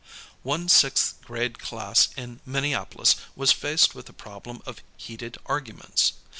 One 0.41 0.67
sixth 0.67 1.21
grade 1.23 1.59
class 1.59 2.07
in 2.17 2.39
Minneapolis 2.43 3.17
was 3.35 3.51
faced 3.51 3.93
with 3.93 4.07
the 4.07 4.13
problem 4.13 4.63
of 4.65 4.81
heated 4.97 5.37
arguments. 5.45 6.13